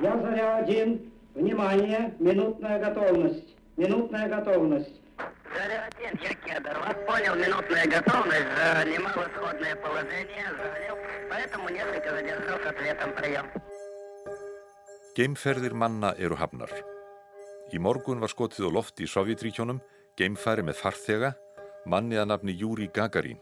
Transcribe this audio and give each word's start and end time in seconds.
Я 0.00 0.16
заря 0.18 0.56
один. 0.56 1.12
Внимание, 1.34 2.14
минутная 2.18 2.78
готовность. 2.78 3.56
Минутная 3.76 4.28
готовность. 4.28 5.00
Заря 5.54 5.88
один, 5.88 6.20
я 6.22 6.34
кедр. 6.34 6.78
Вас 6.78 6.96
понял, 7.06 7.34
минутная 7.34 7.86
готовность. 7.86 8.46
Занимал 8.56 9.26
исходное 9.26 9.76
положение, 9.76 10.46
залил. 10.56 10.96
Поэтому 11.30 11.68
несколько 11.68 12.10
задержал 12.10 12.58
с 12.58 12.66
ответом 12.66 13.12
прием. 13.14 13.46
Geimferðir 15.18 15.74
manna 15.74 16.12
eru 16.14 16.36
hafnar. 16.38 16.70
Í 17.74 17.78
morgun 17.82 18.20
var 18.22 18.30
skotið 18.30 18.68
á 18.68 18.70
lofti 18.70 19.02
í 19.02 19.10
Sovjetríkjónum 19.10 19.80
geimfæri 20.14 20.62
með 20.62 20.78
farþega, 20.78 21.32
manni 21.90 22.14
að 22.22 22.28
nafni 22.30 22.54
Júri 22.54 22.86
Gagarín. 22.94 23.40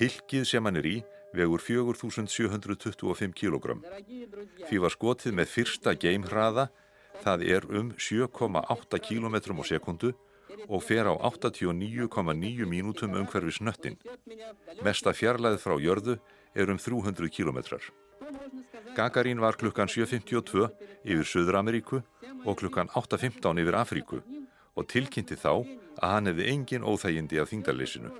Hilkið 0.00 0.48
sem 0.50 0.66
hann 0.66 0.80
er 0.80 0.88
í 0.90 0.96
vegur 1.36 1.62
4725 1.62 3.34
kg. 3.36 3.76
Því 4.66 4.80
var 4.82 4.94
skotið 4.94 5.36
með 5.38 5.52
fyrsta 5.54 5.94
geimhraða, 5.94 6.68
það 7.24 7.46
er 7.56 7.68
um 7.68 7.92
7,8 7.98 9.00
km 9.04 9.36
á 9.36 9.64
sekundu 9.66 10.12
og 10.68 10.82
fer 10.82 11.06
á 11.06 11.14
89,9 11.14 12.66
mínútum 12.66 13.16
umhverfi 13.16 13.56
snöttin. 13.58 13.98
Mesta 14.84 15.14
fjarlæð 15.14 15.60
frá 15.62 15.76
jörðu 15.80 16.18
er 16.54 16.70
um 16.70 16.78
300 16.78 17.30
km. 17.30 17.60
Gagarín 18.96 19.40
var 19.40 19.56
klukkan 19.56 19.88
7.52 19.88 20.66
yfir 21.04 21.26
Suður 21.26 21.60
Ameríku 21.60 22.02
og 22.44 22.58
klukkan 22.58 22.90
8.15 22.94 23.62
yfir 23.62 23.78
Afríku 23.78 24.20
og 24.74 24.88
tilkynnti 24.90 25.38
þá 25.38 25.52
að 26.00 26.12
hann 26.14 26.30
hefði 26.30 26.50
engin 26.54 26.86
óþægindi 26.86 27.40
af 27.40 27.50
þingdarleysinu. 27.52 28.10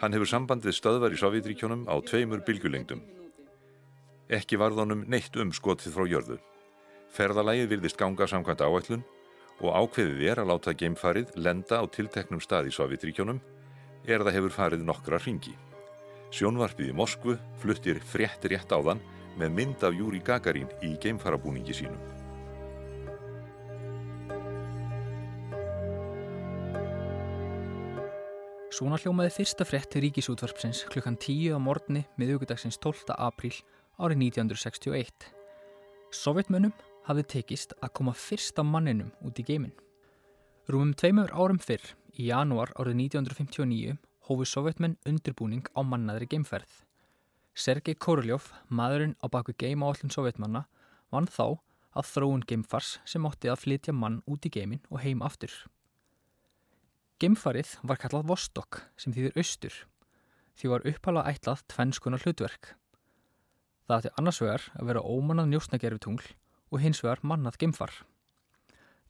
Hann 0.00 0.14
hefur 0.14 0.26
sambandið 0.26 0.74
stöðvar 0.74 1.14
í 1.14 1.18
Sovjetríkjónum 1.20 1.84
á 1.86 1.94
tveimur 2.02 2.42
bylgjulengdum. 2.46 3.02
Ekki 4.32 4.58
varðanum 4.58 5.04
neitt 5.10 5.36
um 5.38 5.52
skotið 5.54 5.94
frá 5.94 6.08
jörðu. 6.10 6.38
Ferðalægið 7.14 7.70
virðist 7.70 8.00
ganga 8.00 8.26
samkvæmt 8.26 8.64
áætlun 8.64 9.04
og 9.60 9.70
ákveðið 9.70 10.24
er 10.32 10.42
að 10.42 10.50
láta 10.50 10.74
geimfarið 10.74 11.36
lenda 11.38 11.78
á 11.78 11.84
tilteknum 11.86 12.42
stað 12.42 12.72
í 12.72 12.74
Sovjetríkjónum 12.74 13.38
er 14.04 14.24
það 14.24 14.36
hefur 14.38 14.56
farið 14.56 14.84
nokkra 14.88 15.22
ringi. 15.22 15.54
Sjónvarpið 16.34 16.90
í 16.90 16.98
Moskvu 16.98 17.38
fluttir 17.62 18.02
frétt 18.02 18.50
rétt 18.50 18.74
áðan 18.74 19.02
með 19.38 19.56
mynd 19.60 19.86
af 19.86 19.94
Júri 19.94 20.18
Gagarín 20.24 20.70
í 20.82 20.96
geimfarabúningi 20.98 21.76
sínum. 21.76 22.23
Svona 28.74 28.96
hljómaði 28.98 29.30
fyrsta 29.30 29.62
frétt 29.62 29.94
ríkisútvarpsins 30.02 30.80
klukkan 30.90 31.14
10 31.14 31.54
á 31.54 31.58
morgni 31.62 32.00
miðugudagsins 32.18 32.74
12. 32.82 33.12
apríl 33.14 33.52
árið 34.02 34.24
1961. 34.34 35.26
Sovjetmönnum 36.10 36.72
hafði 37.06 37.24
tekist 37.36 37.76
að 37.78 37.92
koma 38.00 38.14
fyrsta 38.18 38.64
manninum 38.66 39.12
út 39.22 39.38
í 39.38 39.44
geiminn. 39.46 39.76
Rúmum 40.66 40.90
tveimur 40.98 41.30
árum 41.30 41.60
fyrr, 41.62 41.84
í 42.18 42.32
janúar 42.32 42.72
árið 42.74 42.98
1959, 43.04 43.94
hófi 44.26 44.48
sovjetmenn 44.50 44.98
undirbúning 45.06 45.70
á 45.78 45.80
mannaðri 45.86 46.26
geimferð. 46.34 46.80
Sergei 47.54 47.94
Koroljov, 47.94 48.48
maðurinn 48.66 49.14
á 49.22 49.30
baku 49.30 49.54
geimáallum 49.54 50.10
sovjetmanna, 50.10 50.64
vann 51.14 51.30
þá 51.30 51.60
að 51.94 52.10
þróun 52.10 52.42
geimfars 52.42 52.96
sem 53.06 53.30
átti 53.30 53.54
að 53.54 53.68
flytja 53.68 53.94
mann 53.94 54.18
út 54.26 54.42
í 54.42 54.50
geiminn 54.50 54.82
og 54.90 55.04
heim 55.06 55.22
aftur. 55.22 55.54
Geimfarið 57.22 57.76
var 57.86 58.00
kallað 58.02 58.26
Vostok 58.26 58.80
sem 58.98 59.12
þýðir 59.14 59.36
austur, 59.38 59.74
því 60.58 60.70
var 60.72 60.86
upphalað 60.90 61.28
ætlað 61.30 61.60
tvennskunar 61.70 62.24
hlutverk. 62.24 62.72
Það 63.86 64.00
átti 64.00 64.12
annars 64.18 64.40
vegar 64.42 64.64
að 64.74 64.90
vera 64.90 65.04
ómannað 65.06 65.52
njósnagerfitungl 65.52 66.32
og 66.74 66.82
hins 66.82 67.04
vegar 67.04 67.22
mannað 67.22 67.60
geimfar. 67.62 67.94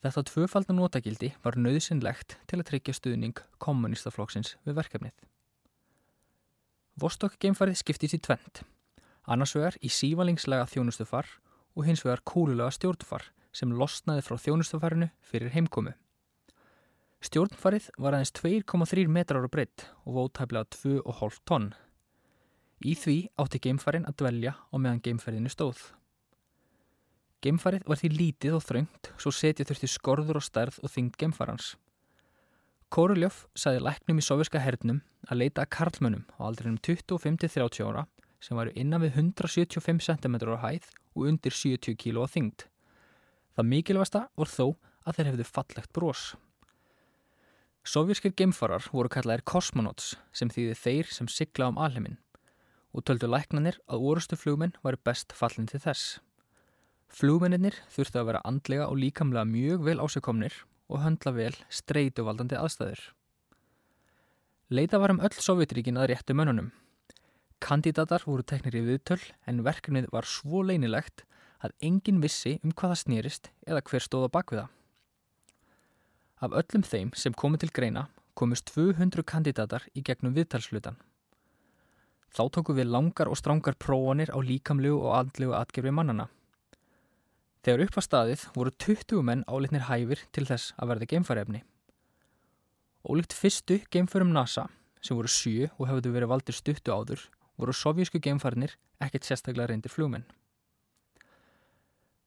Þetta 0.05 0.27
tvöfaldan 0.29 0.77
notagildi 0.83 1.33
var 1.41 1.57
nöðsynlegt 1.57 2.37
til 2.45 2.61
að 2.61 2.67
tryggja 2.75 2.97
stuðning 2.98 3.41
kommunistaflokksins 3.64 4.59
við 4.69 4.77
verkefnið. 4.83 5.17
Vostok 7.01 7.41
geimfarið 7.41 7.81
skiptist 7.81 8.19
í 8.19 8.20
tvent, 8.20 8.67
annars 9.25 9.57
vegar 9.57 9.81
í 9.81 9.89
sívallingslega 9.89 10.69
þjónustufar 10.75 11.39
og 11.73 11.89
hins 11.89 12.05
vegar 12.05 12.20
kúlulega 12.29 12.77
stjórnfar 12.77 13.31
sem 13.57 13.73
losnaði 13.73 14.29
frá 14.29 14.37
þjónustufarinu 14.37 15.09
fyrir 15.25 15.57
heimkomu. 15.57 15.97
Stjórnfarið 17.24 17.86
var 17.96 18.18
aðeins 18.18 18.35
2,3 18.36 19.08
metrar 19.08 19.46
á 19.46 19.48
breytt 19.48 19.86
og 20.05 20.17
vótæflega 20.18 20.68
2,5 20.77 21.39
tonn. 21.48 21.70
Í 22.85 22.92
því 23.01 23.14
átti 23.40 23.61
geimfarin 23.64 24.05
að 24.05 24.18
dvelja 24.20 24.52
á 24.52 24.74
meðan 24.77 25.01
geimferðinu 25.07 25.52
stóð. 25.52 25.80
Geimfarið 27.40 27.89
var 27.89 28.01
því 28.01 28.11
lítið 28.13 28.58
og 28.58 28.67
þröngt 28.67 29.11
svo 29.17 29.33
setja 29.33 29.64
þurfti 29.64 29.89
skorður 29.89 30.40
og 30.42 30.45
stærð 30.45 30.79
og 30.84 30.92
þyngd 30.92 31.17
geimfarans. 31.23 31.73
Kóruljóf 32.92 33.46
saði 33.57 33.80
læknum 33.80 34.20
í 34.20 34.29
soviska 34.29 34.61
hernum 34.61 35.01
að 35.24 35.40
leita 35.40 35.64
að 35.64 35.73
karlmönnum 35.79 36.29
á 36.36 36.40
aldrinum 36.45 36.77
25-30 36.84 37.89
ára 37.89 38.05
sem 38.45 38.57
varu 38.61 38.77
innan 38.77 39.01
við 39.01 39.17
175 39.24 40.05
cm 40.05 40.36
á 40.45 40.61
hæð 40.61 40.92
og 41.17 41.29
undir 41.33 41.57
70 41.57 41.96
kg 41.96 42.20
á 42.20 42.29
þyngd. 42.36 42.68
Það 43.57 43.70
mikilvægsta 43.73 44.27
voru 44.36 44.52
þó 44.52 44.67
að 45.08 45.17
þeir 45.17 45.30
hefðu 45.33 45.52
fallegt 45.57 45.96
brós. 45.96 46.34
Sovjerskir 47.84 48.33
geimfarar 48.33 48.86
voru 48.96 49.11
kallaðir 49.12 49.42
kosmonauts 49.45 50.14
sem 50.33 50.48
þýði 50.48 50.77
þeir 50.80 51.11
sem 51.12 51.28
sigla 51.28 51.67
um 51.68 51.77
alheimin 51.77 52.17
og 52.96 53.05
töldu 53.05 53.28
læknanir 53.28 53.77
að 53.90 54.06
orustu 54.08 54.39
flugmenn 54.40 54.72
varu 54.86 54.96
best 55.05 55.34
fallin 55.36 55.67
til 55.68 55.83
þess. 55.83 56.20
Flugmennir 57.12 57.77
þurftu 57.92 58.20
að 58.20 58.30
vera 58.30 58.40
andlega 58.48 58.86
og 58.89 58.96
líkamlega 59.02 59.45
mjög 59.50 59.84
vel 59.84 59.98
ásekomnir 60.00 60.56
og 60.89 61.02
höndla 61.02 61.34
vel 61.36 61.52
streytuvaldandi 61.68 62.56
aðstæður. 62.56 63.02
Leita 64.72 64.98
var 65.02 65.12
um 65.12 65.20
öll 65.20 65.36
Sovjetríkin 65.36 66.01
að 66.01 66.14
réttu 66.14 66.33
mönnunum. 66.33 66.70
Kandidatar 67.61 68.24
voru 68.24 68.46
teknir 68.48 68.78
í 68.80 68.84
viðtöl 68.86 69.20
en 69.45 69.61
verkefnið 69.66 70.08
var 70.14 70.24
svo 70.24 70.64
leinilegt 70.64 71.27
að 71.61 71.77
engin 71.84 72.24
vissi 72.24 72.56
um 72.64 72.72
hvaða 72.72 72.96
snýrist 73.02 73.52
eða 73.68 73.84
hver 73.84 74.05
stóða 74.08 74.33
bakviða. 74.33 74.70
Af 76.45 76.53
öllum 76.53 76.83
þeim 76.85 77.11
sem 77.17 77.33
komu 77.33 77.57
til 77.57 77.71
greina 77.73 78.09
komust 78.37 78.69
200 78.75 79.23
kandidatar 79.25 79.87
í 79.97 80.03
gegnum 80.05 80.35
viðtalslutan. 80.37 80.99
Þá 82.35 82.43
tóku 82.53 82.75
við 82.77 82.91
langar 82.91 83.31
og 83.31 83.39
strángar 83.39 83.79
prófanir 83.79 84.33
á 84.35 84.39
líkamlegu 84.43 84.99
og 84.99 85.15
andlegu 85.21 85.55
atgerfi 85.57 85.93
mannana. 85.95 86.27
Þegar 87.65 87.87
upp 87.87 87.97
að 88.01 88.07
staðið 88.09 88.47
voru 88.59 88.75
20 88.85 89.23
menn 89.25 89.47
álitnir 89.49 89.87
hæfir 89.89 90.27
til 90.37 90.45
þess 90.51 90.75
að 90.77 90.91
verða 90.93 91.11
geimfarefni. 91.15 91.63
Ólíkt 93.09 93.37
fyrstu 93.39 93.79
geimförum 93.95 94.35
NASA, 94.35 94.67
sem 95.01 95.17
voru 95.17 95.31
sjö 95.31 95.71
og 95.79 95.89
hefðu 95.89 96.13
verið 96.13 96.33
valdir 96.35 96.59
stuttu 96.59 96.93
áður, 96.93 97.23
voru 97.57 97.73
sovjísku 97.73 98.21
geimfarnir 98.21 98.77
ekkert 99.01 99.29
sérstaklega 99.29 99.71
reyndir 99.71 99.93
flugmenn. 99.93 100.27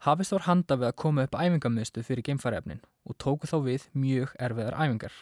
Hafist 0.05 0.33
var 0.35 0.45
handa 0.45 0.77
við 0.77 0.91
að 0.91 0.99
koma 1.01 1.23
upp 1.25 1.35
æfingamöðstu 1.39 2.03
fyrir 2.05 2.25
geimfarefnin 2.27 2.83
og 3.09 3.17
tóku 3.17 3.49
þá 3.49 3.57
við 3.65 3.87
mjög 3.97 4.35
erfiðar 4.37 4.77
æfingar. 4.77 5.15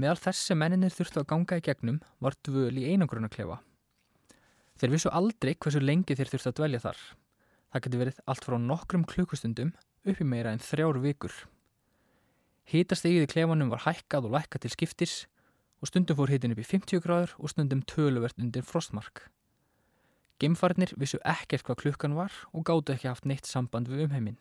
Meðal 0.00 0.20
þess 0.22 0.48
sem 0.48 0.58
menninir 0.58 0.94
þurftu 0.94 1.20
að 1.20 1.28
ganga 1.32 1.58
í 1.58 1.64
gegnum 1.66 1.98
var 2.22 2.36
dvöl 2.46 2.78
í 2.80 2.86
einangrunarklefa. 2.92 3.58
Þeir 4.78 4.94
vissu 4.94 5.12
aldrei 5.12 5.52
hversu 5.54 5.82
lengi 5.82 6.16
þeir 6.16 6.32
þurftu 6.32 6.52
að 6.52 6.58
dvelja 6.60 6.82
þar. 6.86 7.00
Það 7.68 7.84
getur 7.84 8.02
verið 8.04 8.20
allt 8.24 8.46
frá 8.46 8.56
nokkrum 8.62 9.06
klukkustundum 9.10 9.72
uppi 10.08 10.24
meira 10.24 10.54
en 10.54 10.62
þrjár 10.62 11.00
vikur. 11.02 11.34
Hitastegið 12.68 13.26
í 13.26 13.32
klefanum 13.32 13.72
var 13.74 13.84
hækkað 13.84 14.28
og 14.28 14.38
lækkað 14.38 14.64
til 14.64 14.72
skiptis 14.76 15.16
og 15.82 15.90
stundum 15.90 16.16
fór 16.16 16.32
hitin 16.32 16.54
upp 16.54 16.62
í 16.62 16.68
50 16.68 17.02
gráður 17.04 17.34
og 17.36 17.52
stundum 17.52 17.84
töluvert 17.84 18.40
undir 18.40 18.64
frostmark. 18.64 19.26
Geimfarnir 20.38 20.92
vissu 20.94 21.18
ekkert 21.26 21.66
hvað 21.66 21.80
klukkan 21.82 22.14
var 22.14 22.34
og 22.52 22.66
gáttu 22.68 22.94
ekki 22.94 23.10
haft 23.10 23.26
neitt 23.26 23.48
samband 23.48 23.90
við 23.90 24.06
umheimin. 24.06 24.36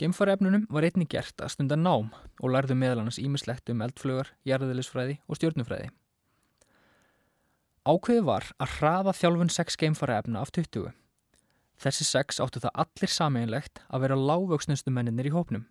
Geimfarefnunum 0.00 0.64
var 0.72 0.86
einni 0.88 1.04
gert 1.04 1.42
að 1.44 1.52
stunda 1.52 1.76
nám 1.76 2.08
og 2.40 2.54
lærðu 2.54 2.78
meðlannars 2.80 3.20
ímislegt 3.20 3.68
um 3.70 3.84
eldflugar, 3.84 4.32
jarðiðlisfræði 4.48 5.18
og 5.28 5.38
stjórnufræði. 5.38 5.90
Ákveði 7.82 8.24
var 8.24 8.48
að 8.62 8.74
hraða 8.78 9.12
þjálfun 9.18 9.52
6 9.52 9.78
geimfarefna 9.82 10.40
af 10.40 10.54
20. 10.56 10.94
Þessi 11.82 12.06
sex 12.06 12.40
áttu 12.40 12.62
það 12.62 12.76
allir 12.84 13.10
sameinlegt 13.10 13.80
að 13.90 14.04
vera 14.06 14.18
lágvöksnustu 14.18 14.92
menninir 14.94 15.28
í 15.28 15.34
hópnum. 15.34 15.64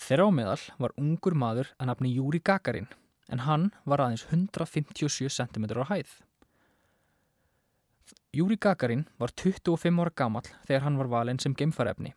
Þeirra 0.00 0.26
á 0.26 0.30
meðal 0.34 0.60
var 0.80 0.94
ungur 0.98 1.36
maður 1.38 1.70
að 1.78 1.90
nafni 1.92 2.14
Júri 2.16 2.40
Gagarin 2.42 2.88
en 3.30 3.44
hann 3.46 3.70
var 3.84 4.02
aðeins 4.02 4.26
157 4.32 5.30
cm 5.30 5.68
á 5.70 5.86
hæð. 5.92 6.10
Júri 8.34 8.56
Gagarin 8.58 9.04
var 9.18 9.30
25 9.38 10.00
ára 10.02 10.10
gammal 10.10 10.46
þegar 10.66 10.82
hann 10.82 10.96
var 10.98 11.08
valinn 11.12 11.38
sem 11.38 11.54
gemfarefni. 11.54 12.10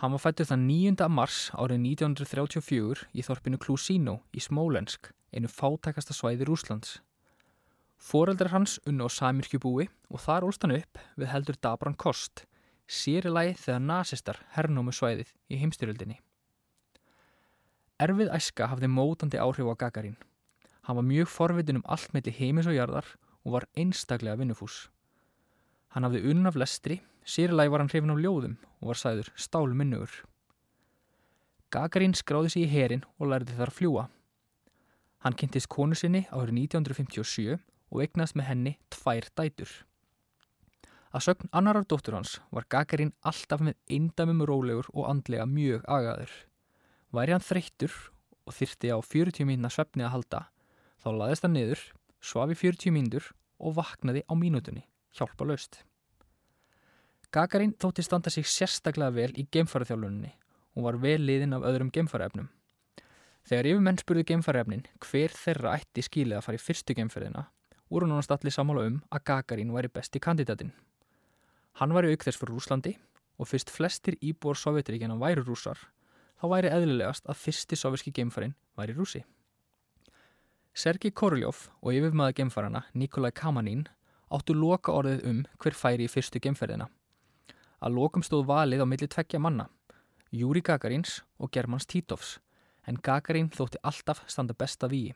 Hann 0.00 0.12
var 0.12 0.22
fættuð 0.22 0.50
þann 0.50 0.64
9. 0.68 1.08
mars 1.12 1.38
árið 1.52 1.82
1934 1.92 3.06
í 3.12 3.24
þorpinu 3.24 3.60
Klusino 3.60 4.14
í 4.32 4.40
Smólensk, 4.44 5.10
einu 5.32 5.48
fátækasta 5.52 6.16
svæði 6.16 6.48
Rúslands. 6.48 6.98
Fóreldrar 7.96 8.52
hans 8.52 8.78
unna 8.88 9.08
á 9.08 9.12
Samirkjubúi 9.12 9.88
og 10.08 10.20
þar 10.24 10.48
úlst 10.48 10.64
hann 10.64 10.76
upp 10.76 11.00
við 11.16 11.32
heldur 11.32 11.60
Dabran 11.60 11.96
Kost, 11.96 12.44
sér 12.88 13.28
í 13.28 13.32
lagi 13.32 13.54
þegar 13.60 13.84
nazistar 13.84 14.40
hernómu 14.56 14.92
svæðið 14.92 15.32
í 15.48 15.60
heimstyrjöldinni. 15.60 16.18
Erfið 18.00 18.32
æska 18.36 18.68
hafði 18.72 18.92
mótandi 18.92 19.40
áhrif 19.40 19.68
á 19.72 19.80
Gagarin. 19.84 20.16
Hann 20.84 21.00
var 21.00 21.08
mjög 21.08 21.32
forvitin 21.32 21.80
um 21.80 21.88
allt 21.88 22.12
melli 22.12 22.32
heimis 22.36 22.68
og 22.68 22.76
jarðar 22.76 23.08
og 23.46 23.54
var 23.54 23.68
einstaklega 23.78 24.40
vinnufús. 24.40 24.88
Hann 25.94 26.04
hafði 26.04 26.24
unn 26.32 26.50
af 26.50 26.58
lestri, 26.58 26.98
sér 27.22 27.54
í 27.54 27.56
lagi 27.56 27.70
var 27.70 27.84
hann 27.84 27.92
hrifin 27.92 28.10
á 28.10 28.18
ljóðum 28.18 28.56
og 28.82 28.90
var 28.90 28.98
sæður 28.98 29.30
stálminnugur. 29.38 30.10
Gagarin 31.70 32.14
skráði 32.18 32.50
sig 32.52 32.66
í 32.66 32.72
herin 32.74 33.04
og 33.20 33.30
lærði 33.30 33.54
þar 33.56 33.72
fljúa. 33.74 34.04
Hann 35.22 35.36
kynntist 35.38 35.70
konu 35.70 35.96
sinni 35.98 36.26
árið 36.34 36.58
1957 36.66 37.56
og 37.56 38.02
eignast 38.02 38.36
með 38.38 38.50
henni 38.50 38.72
tvær 38.92 39.30
dætur. 39.38 39.70
Að 41.14 41.24
sögn 41.28 41.50
annarar 41.56 41.86
dóttur 41.88 42.18
hans 42.18 42.36
var 42.52 42.66
Gagarin 42.68 43.14
alltaf 43.24 43.62
með 43.62 43.78
eindamum 43.88 44.42
rólegur 44.46 44.90
og 44.92 45.06
andlega 45.08 45.46
mjög 45.48 45.86
agaður. 45.88 46.32
Væri 47.14 47.32
hann 47.32 47.46
þreyttur 47.46 47.94
og 48.46 48.54
þyrti 48.58 48.90
á 48.92 48.98
40 49.00 49.48
mínuna 49.48 49.70
svefni 49.72 50.04
að 50.04 50.12
halda, 50.16 50.40
þá 51.00 51.08
laðist 51.14 51.46
hann 51.46 51.56
niður, 51.56 51.82
svafi 52.26 52.56
40 52.58 52.94
mínur 52.94 53.28
og 53.62 53.76
vaknaði 53.78 54.24
á 54.26 54.32
mínutunni, 54.34 54.82
hjálpa 55.14 55.46
löst. 55.46 55.80
Gagarin 57.32 57.74
þótti 57.78 58.04
standa 58.06 58.30
sig 58.30 58.46
sérstaklega 58.48 59.14
vel 59.14 59.32
í 59.38 59.46
geimfaraþjálfuninni 59.52 60.32
og 60.76 60.86
var 60.86 60.98
vel 61.02 61.20
liðin 61.22 61.56
af 61.56 61.66
öðrum 61.68 61.90
geimfaraefnum. 61.94 62.48
Þegar 63.46 63.68
yfirmenn 63.70 64.00
spurði 64.00 64.24
geimfaraefnin 64.30 64.86
hver 65.04 65.34
þeirra 65.36 65.76
ætti 65.78 66.02
skilið 66.02 66.38
að 66.38 66.46
fara 66.46 66.58
í 66.58 66.62
fyrstu 66.62 66.96
geimferðina, 66.98 67.44
voru 67.90 68.08
nánast 68.10 68.32
allir 68.34 68.54
samála 68.54 68.86
um 68.90 68.98
að 69.14 69.24
Gagarin 69.30 69.74
væri 69.74 69.92
besti 69.92 70.22
kandidatin. 70.22 70.72
Hann 71.78 71.94
var 71.94 72.08
í 72.08 72.14
auk 72.14 72.26
þess 72.26 72.40
fyrir 72.40 72.56
Rúslandi 72.56 72.96
og 73.38 73.50
fyrst 73.50 73.70
flestir 73.70 74.16
íbúar 74.24 74.58
Sovjetríkjana 74.58 75.18
væri 75.20 75.44
rúsar, 75.44 75.78
þá 76.40 76.46
væri 76.50 76.72
eðlilegast 76.72 77.28
að 77.28 77.40
fyrsti 77.44 77.78
sovjerski 77.78 78.14
geimfarin 78.16 78.56
væri 78.78 78.96
rúsi. 78.96 79.22
Sergi 80.76 81.08
Koroljov 81.08 81.70
og 81.80 81.94
yfirmaða 81.96 82.34
geimfarana 82.36 82.82
Nikolai 82.92 83.30
Kamanin 83.32 83.86
áttu 84.28 84.52
loka 84.52 84.92
orðið 84.92 85.22
um 85.24 85.38
hver 85.56 85.72
færi 85.72 86.04
í 86.04 86.10
fyrstu 86.12 86.36
geimferðina. 86.44 86.90
Að 87.80 87.94
lokum 87.96 88.24
stóð 88.26 88.42
valið 88.50 88.82
á 88.84 88.86
milli 88.90 89.06
tveggja 89.08 89.38
manna, 89.40 89.70
Júri 90.28 90.60
Gagarins 90.60 91.22
og 91.40 91.48
Germans 91.54 91.88
Títovs, 91.88 92.34
en 92.84 93.00
Gagarin 93.00 93.48
þótti 93.54 93.80
alltaf 93.88 94.20
standa 94.28 94.52
besta 94.52 94.90
víi. 94.92 95.14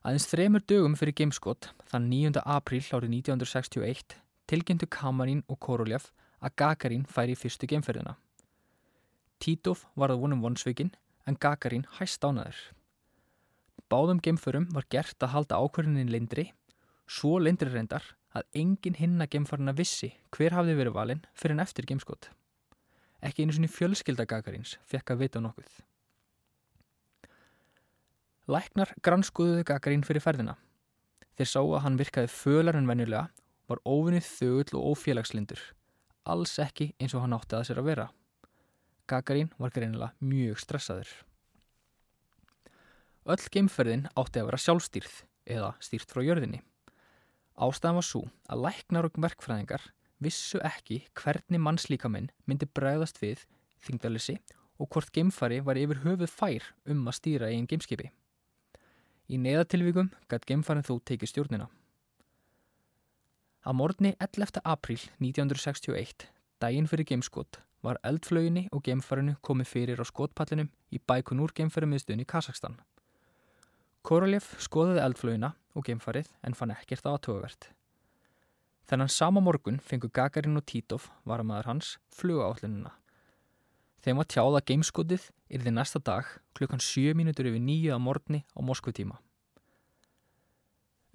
Aðeins 0.00 0.30
þremur 0.30 0.64
dögum 0.64 0.96
fyrir 0.96 1.16
geimskott, 1.18 1.68
þann 1.90 2.08
9. 2.08 2.40
apríl 2.40 2.80
árið 2.88 3.12
1961, 3.18 4.14
tilgjöndu 4.48 4.88
Kamarin 4.88 5.42
og 5.44 5.60
Koroljov 5.60 6.06
að 6.40 6.56
Gagarin 6.62 7.04
færi 7.04 7.36
í 7.36 7.42
fyrstu 7.42 7.68
geimferðina. 7.68 8.16
Títov 9.44 9.84
var 9.92 10.08
það 10.08 10.24
vonum 10.24 10.46
vonsveikin 10.48 10.94
en 11.28 11.36
Gagarin 11.36 11.84
hæst 11.98 12.24
ánaður. 12.24 12.56
Báðum 13.94 14.18
gemförum 14.18 14.64
var 14.74 14.88
gert 14.90 15.22
að 15.22 15.30
halda 15.36 15.58
ákverðinin 15.62 16.08
lindri, 16.10 16.48
svo 17.06 17.36
lindri 17.38 17.70
reyndar 17.70 18.02
að 18.34 18.48
engin 18.58 18.96
hinna 18.98 19.28
gemfarina 19.30 19.70
vissi 19.78 20.08
hver 20.34 20.56
hafði 20.56 20.72
verið 20.80 20.96
valinn 20.96 21.20
fyrir 21.38 21.54
en 21.54 21.62
eftir 21.62 21.86
gemskot. 21.86 22.26
Ekki 23.22 23.44
einu 23.44 23.54
svoni 23.54 23.70
fjölskylda 23.70 24.26
Gagarins 24.26 24.72
fekk 24.90 25.12
að 25.14 25.20
vita 25.20 25.42
nokkuð. 25.44 25.76
Læknar 28.50 28.90
granskuðuðu 29.06 29.68
Gagarin 29.70 30.02
fyrir 30.08 30.24
ferðina. 30.24 30.56
Þeir 31.38 31.50
sá 31.52 31.60
að 31.62 31.82
hann 31.84 32.00
virkaði 32.00 32.32
fölar 32.34 32.80
en 32.80 32.90
venjulega, 32.90 33.28
var 33.70 33.82
óvinnið 33.86 34.26
þögull 34.26 34.80
og 34.80 34.88
ófélagslindur. 34.96 35.62
Alls 36.26 36.56
ekki 36.58 36.90
eins 36.98 37.14
og 37.14 37.22
hann 37.22 37.38
átti 37.38 37.60
að 37.60 37.70
sér 37.70 37.84
að 37.84 37.92
vera. 37.92 38.08
Gagarin 39.06 39.54
var 39.60 39.70
greinilega 39.70 40.10
mjög 40.18 40.58
stressaður. 40.66 41.14
Öll 43.24 43.40
geimferðin 43.48 44.08
átti 44.20 44.40
að 44.42 44.50
vera 44.50 44.60
sjálfstýrð 44.60 45.12
eða 45.48 45.70
stýrt 45.80 46.10
frá 46.12 46.20
jörðinni. 46.26 46.58
Ástæðan 47.56 47.96
var 48.00 48.04
svo 48.04 48.20
að 48.52 48.64
læknar 48.66 49.08
og 49.08 49.16
verkfræðingar 49.24 49.86
vissu 50.20 50.60
ekki 50.60 51.04
hvernig 51.16 51.62
mannslíkaminn 51.62 52.28
myndi 52.44 52.68
bregðast 52.68 53.22
við 53.22 53.46
þingdalessi 53.86 54.36
og 54.76 54.90
hvort 54.90 55.12
geimfari 55.14 55.62
var 55.64 55.80
yfir 55.80 56.02
höfuð 56.04 56.34
fær 56.36 56.68
um 56.90 57.08
að 57.08 57.18
stýra 57.20 57.48
einn 57.48 57.68
geimskipi. 57.70 58.10
Í 59.32 59.40
neðatilvíkum 59.40 60.10
gætt 60.28 60.44
geimfarin 60.50 60.84
þó 60.84 60.98
tekið 61.08 61.32
stjórnina. 61.32 61.68
Að 63.64 63.78
morgni 63.80 64.12
11. 64.20 64.60
apríl 64.68 65.00
1961, 65.24 66.26
daginn 66.60 66.90
fyrir 66.90 67.08
geimskott, 67.08 67.62
var 67.80 67.96
eldflöginni 68.04 68.66
og 68.72 68.84
geimfarinu 68.84 69.38
komið 69.40 69.70
fyrir 69.70 70.02
á 70.02 70.04
skotpallinum 70.04 70.68
í 70.92 71.00
Baikonur 71.00 71.56
geimfarimiðstunni 71.56 72.26
í 72.26 72.28
Kazakstan. 72.28 72.76
Korolev 74.04 74.44
skoðaði 74.60 75.00
eldflögina 75.00 75.54
og 75.72 75.86
geimfarið 75.86 76.26
en 76.44 76.56
fann 76.58 76.74
ekkert 76.74 77.06
aðtöfuvert. 77.08 77.70
Þennan 78.84 79.08
sama 79.08 79.40
morgun 79.40 79.78
fengu 79.80 80.10
Gagarin 80.12 80.60
og 80.60 80.66
Títov, 80.68 81.06
varamæður 81.24 81.70
hans, 81.70 81.94
flugáallununa. 82.12 82.92
Þeim 84.04 84.20
var 84.20 84.28
tjáð 84.28 84.58
að 84.58 84.66
geimskotið 84.68 85.30
yrði 85.56 85.72
næsta 85.72 86.02
dag 86.04 86.28
klukkan 86.52 86.84
7 86.84 87.16
mínutur 87.16 87.48
yfir 87.48 87.64
nýju 87.64 87.94
að 87.96 88.04
morgni 88.04 88.42
á 88.52 88.60
Moskvutíma. 88.60 89.16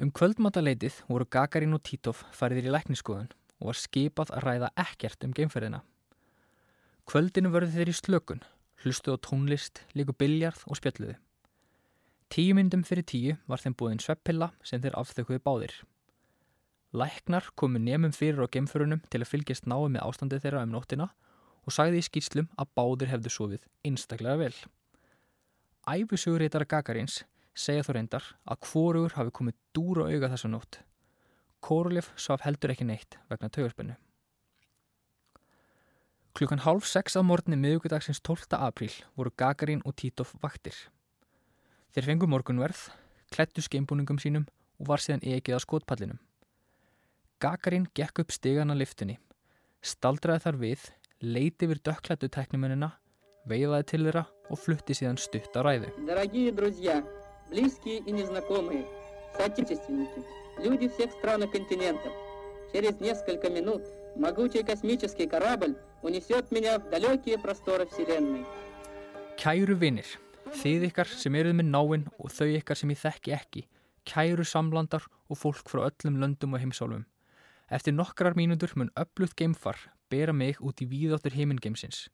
Um 0.01 0.09
kvöldmataleitið 0.09 1.03
voru 1.11 1.29
Gagarin 1.29 1.77
og 1.77 1.85
Títov 1.85 2.25
færðir 2.33 2.71
í 2.71 2.73
lækniskoðun 2.73 3.29
og 3.61 3.69
var 3.69 3.83
skipað 3.85 4.33
að 4.33 4.45
ræða 4.47 4.73
ekkert 4.87 5.29
um 5.29 5.37
geimferðina. 5.37 5.85
Kvöldinu 7.05 7.53
verði 7.53 7.77
þeir 7.77 7.93
í 7.93 7.99
slökun, 8.01 8.45
hlustu 8.81 9.13
á 9.13 9.21
tónlist, 9.21 9.85
líku 9.93 10.17
biljarð 10.17 10.65
og 10.65 10.81
spjalluði. 10.81 11.19
Tíu 12.29 12.53
myndum 12.53 12.83
fyrir 12.85 13.05
tíu 13.09 13.37
var 13.49 13.61
þeim 13.61 13.73
búinn 13.73 14.01
sveppilla 14.03 14.51
sem 14.61 14.81
þeir 14.83 14.97
afþökuði 14.99 15.41
báðir. 15.41 15.71
Læknar 16.93 17.47
komu 17.57 17.81
nefnum 17.81 18.13
fyrir 18.13 18.45
á 18.45 18.47
gemfurunum 18.53 19.01
til 19.09 19.23
að 19.23 19.31
fylgjast 19.31 19.65
náðu 19.69 19.87
með 19.95 20.05
ástandið 20.05 20.43
þeirra 20.43 20.61
um 20.65 20.75
nóttina 20.75 21.07
og 21.65 21.73
sagði 21.73 22.01
í 22.01 22.05
skýrslum 22.05 22.51
að 22.61 22.69
báðir 22.77 23.11
hefðu 23.13 23.33
sofið 23.33 23.65
einstaklega 23.85 24.41
vel. 24.43 24.55
Æfisugur 25.89 26.45
Gagarins 26.69 27.23
segja 27.57 27.85
þó 27.87 27.91
reyndar 27.97 28.25
að 28.45 28.61
hvorugur 28.67 29.17
hafi 29.17 29.33
komið 29.33 29.57
dúra 29.73 30.05
auga 30.13 30.29
þessa 30.29 30.51
nótt. 30.53 30.79
Kórulef 31.65 32.13
svaf 32.15 32.45
heldur 32.45 32.75
ekki 32.75 32.85
neitt 32.85 33.17
vegna 33.29 33.49
tögurspunnu. 33.49 33.97
Klukkan 36.37 36.61
hálf 36.63 36.85
sex 36.85 37.17
að 37.17 37.25
morgunni 37.25 37.57
miðugudagsins 37.57 38.21
12. 38.21 38.53
apríl 38.53 38.93
voru 39.17 39.33
Gagarin 39.35 39.81
og 39.83 39.97
Títov 39.97 40.37
vaktir. 40.41 40.77
Þeir 41.95 42.05
fengu 42.05 42.29
morgunverð, 42.29 42.79
klættu 43.33 43.63
skeimbúningum 43.65 44.19
sínum 44.21 44.45
og 44.79 44.91
var 44.91 45.03
síðan 45.03 45.23
ekið 45.25 45.57
að 45.57 45.63
skotpallinum. 45.65 46.19
Gakarinn 47.41 47.87
gekk 47.97 48.23
upp 48.23 48.33
stigana 48.35 48.75
liftinni, 48.77 49.17
staldraði 49.81 50.43
þar 50.45 50.59
við, 50.63 50.87
leiti 51.23 51.67
yfir 51.67 51.81
dökklættu 51.89 52.29
teknimennina, 52.35 52.91
veifaði 53.49 53.87
til 53.91 54.01
þeirra 54.05 54.25
og 54.49 54.61
flutti 54.61 54.97
síðan 54.97 55.17
stutt 55.17 55.55
á 55.55 55.65
ræðu. 55.65 55.93
Dragíi 56.09 56.51
drúzja, 56.55 56.99
blíski 57.49 58.01
og 58.05 58.11
neznakomi, 58.19 58.83
satýrstveniki, 59.39 60.25
ljúdi 60.61 60.91
vseg 60.91 61.15
strana 61.17 61.47
kontinenta, 61.49 62.11
через 62.73 62.99
несколько 62.99 63.49
минут 63.49 63.87
Magúti 64.17 64.63
kosmíkiski 64.63 65.27
karabel 65.27 65.75
unisjótt 66.03 66.51
minja 66.51 66.75
af 66.75 66.89
daljóki 66.91 67.37
prostóra 67.37 67.85
fsilenni. 67.85 68.43
Kæru 69.37 69.75
vinnir 69.79 70.28
þið 70.57 70.87
ykkar 70.89 71.11
sem 71.11 71.35
eruð 71.37 71.59
með 71.59 71.69
náinn 71.73 72.07
og 72.17 72.33
þau 72.33 72.47
ykkar 72.57 72.79
sem 72.79 72.91
ég 72.93 73.01
þekki 73.01 73.35
ekki, 73.35 73.63
kæru 74.09 74.45
samlandar 74.47 75.05
og 75.29 75.37
fólk 75.37 75.69
frá 75.69 75.85
öllum 75.85 76.19
löndum 76.21 76.55
og 76.55 76.63
heimsálfum. 76.63 77.05
Eftir 77.69 77.93
nokkrar 77.93 78.37
mínútur 78.37 78.73
mun 78.75 78.89
ölluðt 78.97 79.37
geimfar 79.37 79.77
bera 80.09 80.33
mig 80.33 80.57
út 80.61 80.81
í 80.81 80.87
víðáttur 80.89 81.35
heimingeimsins. 81.37 82.07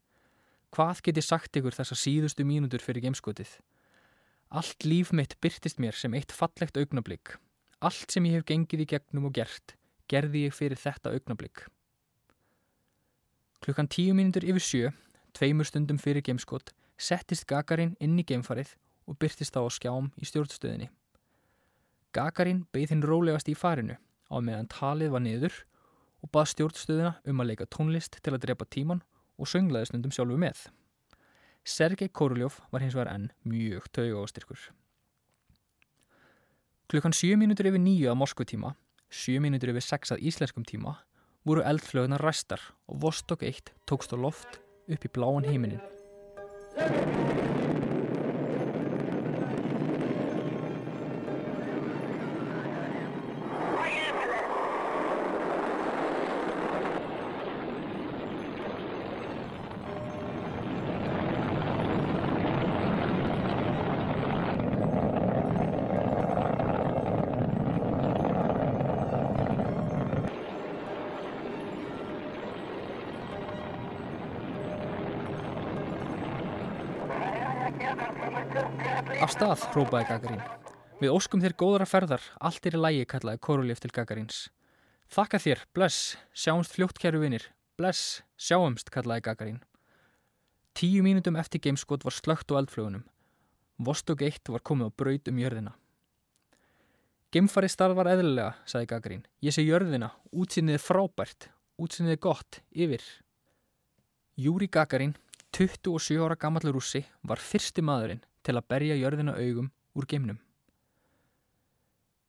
Hvað 0.76 1.02
get 1.06 1.22
ég 1.22 1.26
sagt 1.26 1.56
ykkur 1.56 1.76
þessa 1.76 1.96
síðustu 1.96 2.44
mínútur 2.44 2.84
fyrir 2.84 3.06
geimskotið? 3.06 3.54
Allt 4.52 4.84
líf 4.84 5.14
mitt 5.16 5.38
byrtist 5.42 5.80
mér 5.80 5.96
sem 5.96 6.14
eitt 6.14 6.36
fallegt 6.36 6.78
augnablík. 6.78 7.38
Allt 7.80 8.12
sem 8.12 8.28
ég 8.28 8.40
hef 8.40 8.48
gengið 8.50 8.84
í 8.84 8.90
gegnum 8.92 9.30
og 9.30 9.36
gert, 9.38 9.76
gerði 10.12 10.46
ég 10.46 10.56
fyrir 10.56 10.80
þetta 10.80 11.14
augnablík. 11.16 11.66
Klukkan 13.64 13.88
tíu 13.90 14.14
mínútur 14.18 14.46
yfir 14.46 14.64
sjö, 14.64 14.92
tveimur 15.34 15.68
stundum 15.68 16.00
fyrir 16.02 16.24
geimskott, 16.26 16.74
settist 16.98 17.48
Gagarin 17.50 17.96
inn 18.00 18.20
í 18.20 18.26
geimfarið 18.28 18.76
og 19.06 19.18
byrtist 19.22 19.54
þá 19.56 19.66
á 19.66 19.70
skjám 19.74 20.12
í 20.20 20.28
stjórnstöðinni. 20.28 20.90
Gagarin 22.16 22.64
beigð 22.72 22.96
hinn 22.96 23.06
rólegast 23.06 23.50
í 23.52 23.56
farinu 23.58 23.98
á 24.32 24.36
meðan 24.40 24.70
talið 24.72 25.14
var 25.14 25.24
niður 25.24 25.58
og 26.24 26.32
bað 26.34 26.52
stjórnstöðina 26.54 27.14
um 27.28 27.44
að 27.44 27.52
leika 27.52 27.68
tónlist 27.70 28.18
til 28.24 28.34
að 28.34 28.46
drepa 28.48 28.66
tíman 28.66 29.04
og 29.36 29.50
sönglaði 29.52 29.92
stundum 29.92 30.14
sjálfu 30.16 30.40
með. 30.40 30.66
Sergei 31.66 32.10
Koroljov 32.10 32.60
var 32.72 32.84
hins 32.84 32.96
vegar 32.96 33.12
enn 33.14 33.32
mjög 33.44 33.90
tauga 33.92 34.22
á 34.22 34.26
styrkur. 34.30 34.62
Klukkan 36.86 37.16
7 37.18 37.34
mínútur 37.42 37.66
yfir 37.66 37.82
9 37.82 38.12
að 38.12 38.20
Moskvutíma, 38.22 38.76
7 39.10 39.42
mínútur 39.42 39.74
yfir 39.74 39.86
6 39.86 40.14
að 40.16 40.22
íslenskum 40.30 40.66
tíma, 40.70 41.00
voru 41.46 41.66
eldflögunar 41.66 42.22
ræstar 42.22 42.62
og 42.86 43.02
Vostok 43.02 43.42
1 43.46 43.74
tókst 43.90 44.14
á 44.14 44.18
loft 44.18 44.62
upp 44.86 45.10
í 45.10 45.14
bláan 45.14 45.50
heiminin. 45.50 45.82
liberty. 46.78 47.45
Af 79.24 79.32
stað, 79.32 79.62
hrópaði 79.72 80.08
Gagarín. 80.10 80.42
Við 81.00 81.14
óskum 81.16 81.40
þér 81.40 81.54
góðara 81.56 81.86
ferðar, 81.88 82.24
allt 82.44 82.66
er 82.68 82.76
í 82.76 82.80
lægi, 82.82 83.06
kallaði 83.08 83.40
Kórulíf 83.48 83.80
til 83.80 83.92
Gagaríns. 83.96 84.40
Þakka 85.16 85.40
þér, 85.40 85.62
bless, 85.78 86.18
sjáumst 86.36 86.76
fljótt 86.76 87.00
kæru 87.00 87.22
vinir, 87.22 87.46
bless, 87.80 88.26
sjáumst, 88.36 88.92
kallaði 88.92 89.24
Gagarín. 89.30 89.62
Tíu 90.76 91.06
mínutum 91.06 91.40
eftir 91.40 91.64
gameskot 91.64 92.04
var 92.04 92.18
slögt 92.18 92.52
á 92.52 92.60
eldflögunum. 92.60 93.08
Vostok 93.80 94.26
1 94.28 94.52
var 94.52 94.66
komið 94.68 94.92
á 94.92 94.98
braut 95.00 95.32
um 95.32 95.42
jörðina. 95.46 95.76
Gemfari 97.32 97.72
starfar 97.72 98.12
eðlilega, 98.12 98.52
sagði 98.68 98.92
Gagarín. 98.92 99.26
Ég 99.40 99.56
sé 99.56 99.64
jörðina, 99.64 100.12
útsinnið 100.36 100.84
frábært, 100.84 101.52
útsinnið 101.80 102.20
gott, 102.20 102.64
yfir. 102.76 103.04
Júri 104.36 104.68
Gagarín, 104.68 105.16
27 105.56 106.20
ára 106.20 106.36
gammal 106.36 106.68
rússi, 106.68 107.06
var 107.24 107.40
fyrsti 107.40 107.80
maðurinn 107.80 108.26
til 108.46 108.56
að 108.56 108.68
berja 108.70 108.98
jörðina 109.00 109.34
augum 109.36 109.72
úr 109.98 110.08
geimnum. 110.10 110.40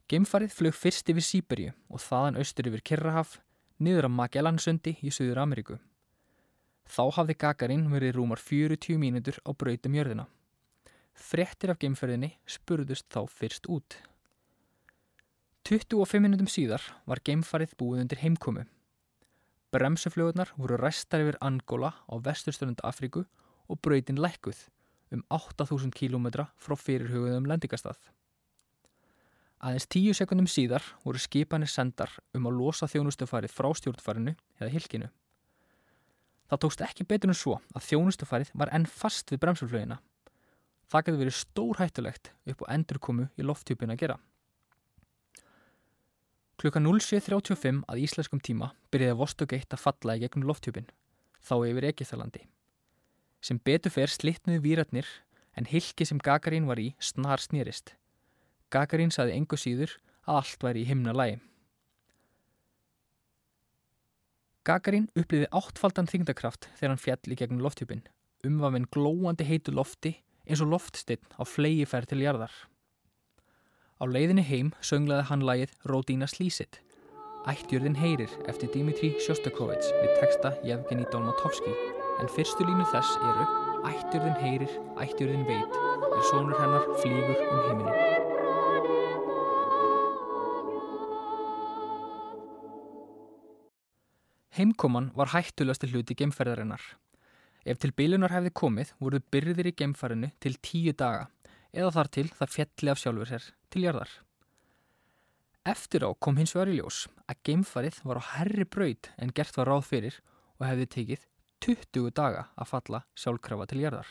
Geimfarið 0.06 0.54
flög 0.54 0.76
fyrst 0.78 1.08
yfir 1.10 1.24
Sýberíu 1.26 1.74
og 1.90 1.98
þaðan 1.98 2.38
austur 2.38 2.68
yfir 2.70 2.84
Kirrahaf 2.86 3.40
niður 3.82 4.06
á 4.06 4.10
Magellanssundi 4.20 4.96
í 5.02 5.10
Suður 5.10 5.42
Ameríku. 5.42 5.78
Þá 6.86 7.02
hafði 7.16 7.34
Gagarin 7.42 7.88
verið 7.90 8.14
rúmar 8.14 8.38
40 8.38 9.00
mínútur 9.02 9.40
á 9.42 9.50
brautum 9.50 9.96
jörðina. 9.98 10.28
Frettir 11.16 11.72
af 11.72 11.80
geimferðinni 11.82 12.36
spurðust 12.46 13.08
þá 13.10 13.26
fyrst 13.26 13.66
út. 13.66 13.98
25 15.66 16.22
minútum 16.22 16.46
síðar 16.46 16.84
var 17.10 17.24
geimfarið 17.26 17.74
búið 17.74 18.04
undir 18.04 18.22
heimkomu. 18.22 18.62
Bremsuflögurnar 19.74 20.54
voru 20.54 20.78
restar 20.78 21.24
yfir 21.24 21.40
Angola 21.42 21.90
á 22.06 22.14
vesturstörnund 22.22 22.78
Afríku 22.86 23.24
og 23.66 23.82
brautin 23.82 24.22
lækkuð 24.22 24.68
um 25.14 25.22
8000 25.30 25.94
km 25.94 26.46
frá 26.58 26.76
fyrirhugðum 26.78 27.46
lendingastað. 27.46 27.98
Aðeins 29.62 29.88
tíu 29.88 30.12
sekundum 30.14 30.48
síðar 30.50 30.84
voru 31.04 31.20
skipanir 31.20 31.70
sendar 31.70 32.12
um 32.36 32.48
að 32.48 32.58
losa 32.58 32.88
þjónustufarið 32.90 33.54
frá 33.54 33.70
stjórnfarinu 33.78 34.34
eða 34.60 34.72
hilkinu. 34.74 35.08
Það 36.46 36.62
tókst 36.62 36.84
ekki 36.84 37.06
betur 37.08 37.32
en 37.32 37.38
svo 37.38 37.56
að 37.74 37.86
þjónustufarið 37.88 38.52
var 38.54 38.70
enn 38.76 38.86
fast 38.86 39.32
við 39.32 39.40
bremsulflöginna. 39.42 39.98
Það 40.86 41.06
getur 41.06 41.20
verið 41.24 41.38
stór 41.40 41.80
hættulegt 41.80 42.30
upp 42.46 42.62
á 42.62 42.70
endurkomu 42.76 43.28
í 43.34 43.46
lofttjúpin 43.46 43.94
að 43.94 44.02
gera. 44.04 44.18
Klukka 46.56 46.80
07.35 46.80 47.82
að 47.90 48.02
íslenskum 48.04 48.40
tíma 48.40 48.70
byrjaði 48.94 49.18
Vostok 49.18 49.56
1 49.56 49.74
að 49.74 49.82
falla 49.82 50.14
í 50.16 50.22
gegnum 50.22 50.46
lofttjúpin, 50.48 50.86
þá 51.42 51.56
yfir 51.66 51.88
Egithjalandi. 51.90 52.46
Sem 53.40 53.60
betu 53.62 53.92
fer 53.92 54.10
slittnuði 54.10 54.62
výratnir 54.64 55.08
en 55.56 55.68
hilki 55.68 56.06
sem 56.06 56.20
Gagarín 56.20 56.68
var 56.68 56.80
í 56.80 56.92
snar 57.00 57.40
snýrist. 57.40 57.94
Gagarín 58.72 59.12
saði 59.14 59.36
engu 59.36 59.58
síður 59.58 59.96
að 60.26 60.40
allt 60.42 60.66
væri 60.66 60.84
í 60.84 60.88
himna 60.90 61.14
lægi. 61.16 61.38
Gagarín 64.66 65.06
uppliði 65.14 65.46
áttfaldan 65.54 66.08
þingdakraft 66.10 66.66
þegar 66.74 66.92
hann 66.92 67.02
fjall 67.02 67.34
í 67.34 67.38
gegnum 67.38 67.62
lofthjúpin, 67.62 68.02
umvafinn 68.46 68.88
glóandi 68.90 69.46
heitu 69.46 69.74
lofti 69.74 70.16
eins 70.46 70.62
og 70.62 70.72
loftstinn 70.72 71.22
á 71.38 71.42
flegi 71.46 71.86
fær 71.86 72.08
til 72.10 72.24
jarðar. 72.24 72.50
Á 73.96 74.04
leiðinni 74.10 74.44
heim 74.44 74.72
sönglaði 74.84 75.28
hann 75.30 75.46
lægið 75.46 75.76
Ródína 75.86 76.26
Slísitt, 76.28 76.80
ættjörðin 77.46 78.00
heyrir 78.02 78.32
eftir 78.50 78.72
Dimitri 78.74 79.14
Sjostakovits 79.22 79.94
við 80.02 80.18
texta 80.18 80.56
Jevgeni 80.66 81.06
Dolmatovski 81.12 81.72
en 82.20 82.32
fyrstu 82.32 82.64
línu 82.66 82.86
þess 82.92 83.16
eru 83.20 83.46
Ættjörðin 83.86 84.38
heyrir, 84.40 84.72
ættjörðin 84.98 85.44
veit 85.46 85.74
er 86.16 86.22
sónur 86.26 86.56
hennar 86.58 86.86
flýgur 86.98 87.42
um 87.44 87.60
heiminin. 87.68 88.24
Heimkoman 94.56 95.10
var 95.14 95.30
hættulegasti 95.34 95.90
hluti 95.92 96.16
gemferðarinnar. 96.18 96.82
Ef 97.62 97.78
til 97.82 97.92
bílunar 97.92 98.32
hefði 98.34 98.54
komið 98.56 98.92
voruð 98.98 99.26
byrðir 99.30 99.70
í 99.70 99.76
gemfarinu 99.76 100.32
til 100.40 100.56
tíu 100.64 100.96
daga 100.96 101.28
eða 101.76 101.92
þar 101.98 102.12
til 102.16 102.26
það 102.32 102.54
fjalli 102.56 102.94
af 102.94 103.02
sjálfur 103.02 103.32
sér 103.34 103.48
til 103.70 103.84
jarðar. 103.86 104.10
Eftir 105.66 106.08
á 106.08 106.10
kom 106.18 106.40
hins 106.40 106.56
vegar 106.56 106.72
í 106.72 106.80
ljós 106.80 107.04
að 107.28 107.42
gemfarið 107.50 108.02
var 108.08 108.18
á 108.18 108.28
herri 108.32 108.64
braud 108.64 109.12
en 109.14 109.34
gert 109.36 109.58
var 109.60 109.70
ráð 109.70 109.88
fyrir 109.92 110.20
og 110.56 110.70
hefði 110.70 110.92
tekið 110.98 111.26
20 111.66 112.12
daga 112.14 112.44
að 112.54 112.68
falla 112.70 112.98
sjálfkrafa 113.18 113.64
til 113.66 113.80
jarðar. 113.82 114.06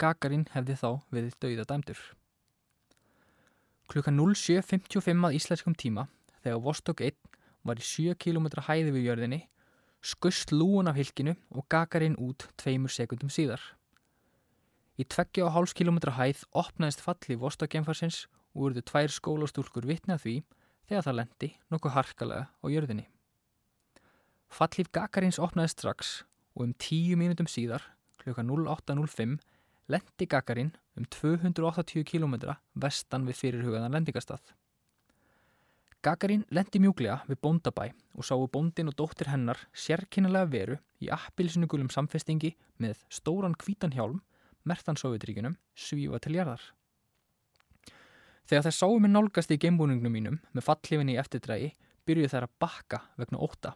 Gagarin 0.00 0.46
hefði 0.54 0.76
þá 0.80 0.88
við 1.12 1.26
dauða 1.42 1.64
dæmdur. 1.68 1.98
Klukka 3.92 4.12
07.55 4.16 5.26
að 5.28 5.34
íslenskum 5.36 5.74
tíma, 5.76 6.06
þegar 6.40 6.62
Vostok 6.64 7.02
1 7.04 7.18
var 7.68 7.76
í 7.76 7.84
7 7.84 8.16
km 8.16 8.48
hæði 8.64 8.94
við 8.94 9.04
jörðinni, 9.10 9.40
skust 10.00 10.54
lúun 10.54 10.88
af 10.88 10.96
hilkinu 10.96 11.34
og 11.52 11.66
Gagarin 11.68 12.16
út 12.16 12.46
tveimur 12.56 12.94
sekundum 12.94 13.28
síðar. 13.28 13.60
Í 14.96 15.04
2,5 15.04 15.74
km 15.76 15.98
hæð 16.16 16.46
opnaðist 16.56 17.04
falli 17.04 17.36
Vostok-gemfarsins 17.36 18.22
og 18.56 18.70
urðu 18.70 18.84
tvær 18.88 19.12
skólastúlkur 19.12 19.84
vitnað 19.84 20.24
því 20.24 20.34
þegar 20.88 21.04
það 21.04 21.18
lendi 21.20 21.50
nokkuð 21.68 21.96
harkalega 21.98 22.48
á 22.48 22.66
jörðinni. 22.72 23.04
Fallíf 24.48 24.88
Gagarins 24.88 25.42
opnaðist 25.42 25.84
strax 25.84 26.14
og 26.56 26.64
um 26.64 26.74
tíu 26.80 27.16
mínutum 27.20 27.48
síðar, 27.50 27.84
klukka 28.16 28.42
08.05, 28.42 29.36
lendi 29.92 30.26
Gagarin 30.26 30.72
um 30.96 31.04
280 31.04 32.04
km 32.08 32.56
vestan 32.74 33.26
við 33.28 33.42
fyrirhugaðan 33.42 33.92
lendingastað. 33.94 34.40
Gagarin 36.06 36.46
lendi 36.54 36.80
mjúglega 36.80 37.20
við 37.26 37.40
bóndabæ 37.42 37.90
og 38.14 38.24
sáu 38.24 38.46
bóndin 38.48 38.88
og 38.88 38.96
dóttir 38.96 39.28
hennar 39.32 39.58
sérkynnilega 39.74 40.48
veru 40.48 40.78
í 41.02 41.10
appilsinu 41.12 41.68
gulum 41.68 41.90
samfestingi 41.92 42.54
með 42.78 43.02
stóran 43.10 43.56
kvítan 43.58 43.92
hjálm, 43.92 44.20
mertan 44.64 44.96
Sovjetríkunum, 44.96 45.56
svífa 45.74 46.20
til 46.22 46.38
jarðar. 46.38 46.62
Þegar 48.46 48.68
þær 48.68 48.76
sáu 48.78 49.00
mig 49.02 49.10
nálgast 49.10 49.50
í 49.50 49.58
geimbúningnum 49.58 50.14
mínum 50.14 50.38
með 50.54 50.68
fallífinni 50.68 51.16
í 51.16 51.20
eftirdrægi, 51.20 51.72
byrjuð 52.06 52.32
þær 52.32 52.46
að 52.46 52.56
bakka 52.62 53.02
vegna 53.18 53.42
óta. 53.42 53.74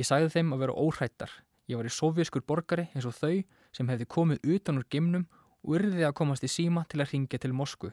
Ég 0.00 0.08
sagði 0.08 0.32
þeim 0.32 0.54
að 0.56 0.62
vera 0.64 0.76
óhrættar 0.80 1.34
Ég 1.70 1.78
var 1.78 1.86
í 1.86 1.92
sovjaskur 1.94 2.42
borgari 2.42 2.88
eins 2.96 3.06
og 3.06 3.14
þau 3.14 3.44
sem 3.76 3.90
hefði 3.92 4.08
komið 4.10 4.48
utan 4.56 4.80
úr 4.80 4.86
gimnum 4.90 5.28
og 5.62 5.76
urðið 5.76 6.08
að 6.08 6.16
komast 6.18 6.42
í 6.42 6.50
síma 6.50 6.82
til 6.90 6.98
að 6.98 7.12
ringja 7.12 7.38
til 7.38 7.52
Moskvu, 7.54 7.92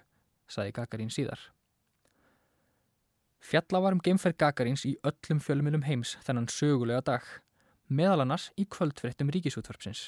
saði 0.49 0.73
Gagarín 0.73 1.13
síðar. 1.13 1.37
Fjalla 3.47 3.81
var 3.83 3.93
um 3.93 4.01
geimferð 4.01 4.39
Gagarins 4.41 4.85
í 4.89 4.95
öllum 5.05 5.41
fjölumilum 5.43 5.85
heims 5.85 6.15
þennan 6.25 6.49
sögulega 6.49 7.03
dag, 7.05 7.25
meðal 7.87 8.23
annars 8.25 8.49
í 8.57 8.65
kvöldfrettum 8.65 9.29
ríkisútvarpsins. 9.35 10.07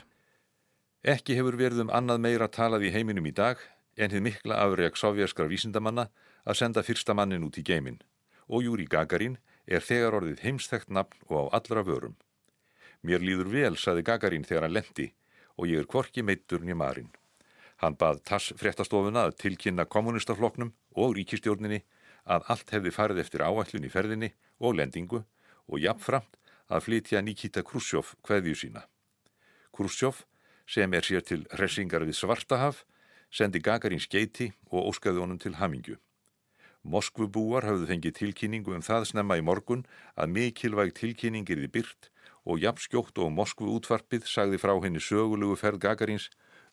Ekki 1.05 1.37
hefur 1.37 1.59
verið 1.59 1.85
um 1.85 1.93
annað 1.93 2.23
meira 2.25 2.49
talað 2.49 2.87
í 2.89 2.93
heiminum 2.95 3.29
í 3.29 3.35
dag 3.35 3.61
en 3.95 4.11
þið 4.11 4.25
mikla 4.25 4.57
afreg 4.65 4.97
sovjaskra 4.97 5.45
vísindamanna 5.51 6.09
að 6.43 6.59
senda 6.63 6.83
fyrsta 6.83 7.13
mannin 7.13 7.45
út 7.45 7.61
í 7.61 7.63
geimin 7.63 8.01
og 8.49 8.65
Júri 8.65 8.89
Gagarin 8.89 9.37
er 9.69 9.85
þegar 9.85 10.17
orðið 10.19 10.43
heimstækt 10.47 10.89
nafn 10.89 11.21
og 11.29 11.53
á 11.53 11.61
allra 11.61 11.85
vörum. 11.85 12.17
Mér 13.01 13.23
líður 13.23 13.51
vel, 13.53 13.75
saði 13.77 14.03
Gagarín 14.03 14.45
þegar 14.47 14.67
hann 14.67 14.75
lendi 14.75 15.07
og 15.59 15.67
ég 15.67 15.81
er 15.81 15.87
kvorki 15.87 16.23
meittur 16.23 16.63
nýja 16.63 16.77
marinn. 16.79 17.11
Hann 17.79 17.95
bað 17.99 18.21
tass 18.27 18.51
fréttastofuna 18.59 19.27
að 19.27 19.37
tilkynna 19.43 19.85
kommunistafloknum 19.87 20.73
og 20.99 21.15
ríkistjórninni 21.15 21.79
að 22.27 22.47
allt 22.53 22.73
hefði 22.75 22.91
farið 22.95 23.21
eftir 23.23 23.43
áallun 23.45 23.87
í 23.87 23.91
ferðinni 23.91 24.33
og 24.59 24.75
lendingu 24.79 25.23
og 25.69 25.79
jafnframt 25.79 26.35
að 26.69 26.83
flytja 26.85 27.21
Nikita 27.23 27.63
Khrushchev 27.63 28.13
hverðju 28.27 28.57
sína. 28.63 28.83
Khrushchev, 29.75 30.25
sem 30.67 30.93
er 30.93 31.05
sér 31.07 31.23
til 31.25 31.45
resingar 31.57 32.03
við 32.05 32.19
Svartahaf, 32.19 32.83
sendi 33.31 33.61
Gagarín 33.63 34.03
skeiti 34.03 34.51
og 34.69 34.91
óskaði 34.91 35.23
honum 35.23 35.39
til 35.39 35.55
hamingju. 35.57 35.97
Moskvubúar 36.83 37.65
hafðu 37.67 37.89
fengið 37.89 38.15
tilkynningu 38.19 38.75
um 38.75 38.83
það 38.85 39.09
snemma 39.09 39.39
í 39.39 39.43
morgun 39.43 39.83
að 40.15 40.35
mikilvæg 40.35 40.93
tilkynning 40.99 41.49
er 41.49 41.63
í 41.65 41.71
byrt 41.71 42.11
og 42.49 42.57
jafnskjótt 42.63 43.19
og 43.21 43.29
Moskvu 43.35 43.69
útvarpið 43.77 44.25
sagði 44.25 44.57
frá 44.61 44.73
henni 44.81 45.01
sögulegu 45.03 45.57
ferð 45.59 45.83
Gagarins 45.85 46.29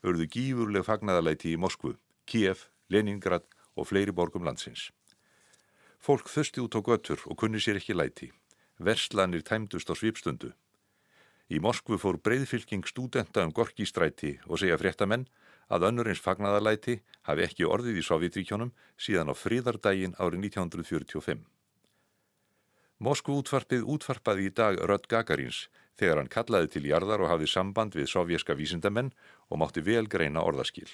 örðu 0.07 0.27
gífurleg 0.33 0.87
fagnadalæti 0.87 1.53
í 1.53 1.61
Moskvu, 1.61 1.97
Kiev, 2.25 2.69
Leningrad 2.89 3.45
og 3.77 3.91
fleiri 3.91 4.15
borgum 4.17 4.47
landsins. 4.49 4.89
Fólk 6.01 6.31
þusti 6.33 6.63
út 6.65 6.77
á 6.77 6.81
götur 6.81 7.21
og 7.29 7.37
kunni 7.41 7.61
sér 7.61 7.81
ekki 7.81 7.97
læti. 7.97 8.31
Verslanir 8.79 9.45
tæmdust 9.45 9.91
á 9.93 9.95
svipstundu. 9.97 10.53
Í 11.53 11.61
Moskvu 11.63 11.99
fór 12.01 12.19
breyðfylking 12.19 12.87
stúdenta 12.89 13.45
um 13.45 13.53
Gorkistræti 13.53 14.37
og 14.49 14.61
segja 14.63 14.79
fréttamenn 14.81 15.29
að 15.69 15.89
önnur 15.91 16.09
eins 16.11 16.23
fagnadalæti 16.23 17.01
hafi 17.29 17.45
ekki 17.47 17.69
orðið 17.69 18.01
í 18.01 18.07
Sovjetríkjónum 18.07 18.73
síðan 18.97 19.31
á 19.31 19.35
fríðardægin 19.37 20.17
árið 20.19 20.49
1945. 20.49 21.45
Moskvu 22.97 23.43
útvarpið 23.43 23.83
útvarpaði 23.85 24.47
í 24.49 24.53
dag 24.57 24.79
Rödd 24.89 25.05
Gagarins 25.11 25.67
þegar 26.01 26.23
hann 26.23 26.31
kallaði 26.33 26.71
til 26.73 26.85
jarðar 26.89 27.25
og 27.25 27.29
hafði 27.29 27.49
samband 27.53 27.97
við 27.97 28.09
sovjerska 28.09 28.57
vísindamenn 28.57 29.11
og 29.51 29.61
mátti 29.61 29.85
vel 29.85 30.07
greina 30.09 30.41
orðaskil. 30.41 30.89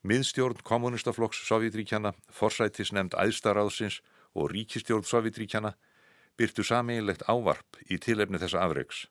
Miðstjórn 0.00 0.62
kommunistaflokks 0.64 1.42
Sovjetríkjana, 1.48 2.14
forsættisnemnd 2.32 3.16
æðstaráðsins 3.18 4.00
og 4.32 4.52
ríkistjórn 4.54 5.04
Sovjetríkjana 5.04 5.74
byrtu 6.38 6.64
sameinlegt 6.64 7.26
ávarp 7.28 7.80
í 7.90 7.98
tilefni 7.98 8.40
þessa 8.40 8.64
afreiks. 8.64 9.04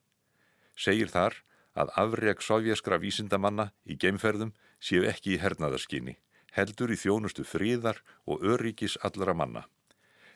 Segir 0.74 1.12
þar 1.14 1.36
að 1.78 1.94
afreg 2.02 2.42
sovjaskra 2.42 2.98
vísindamanna 2.98 3.70
í 3.86 3.94
geimferðum 3.94 4.54
séu 4.80 5.04
ekki 5.06 5.36
í 5.36 5.42
hernaðarskinni, 5.42 6.16
heldur 6.56 6.90
í 6.90 6.98
þjónustu 6.98 7.46
fríðar 7.46 8.00
og 8.26 8.42
öryggis 8.42 8.96
allara 9.04 9.36
manna. 9.36 9.68